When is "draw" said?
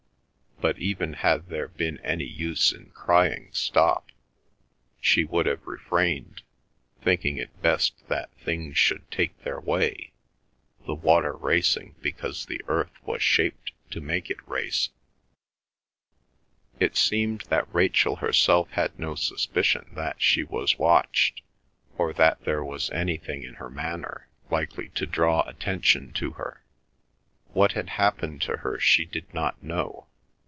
25.07-25.41